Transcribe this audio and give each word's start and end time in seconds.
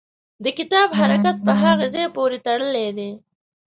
د 0.43 0.45
کتاب 0.57 0.89
حرکت 0.99 1.37
په 1.45 1.53
هغه 1.63 1.85
ځای 1.93 2.07
پورې 2.15 2.37
تړلی 2.45 2.87
دی. 2.97 3.11